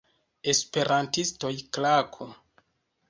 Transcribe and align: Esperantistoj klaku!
Esperantistoj 0.53 1.53
klaku! 1.79 2.31